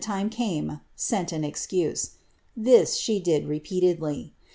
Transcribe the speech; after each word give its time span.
lime 0.09 0.31
came, 0.31 0.81
seni 0.95 1.27
an 1.31 1.43
escnse. 1.43 2.15
This 2.57 2.95
she 2.97 3.21
Uiil 3.21 3.45
repeaiediy. 3.45 4.31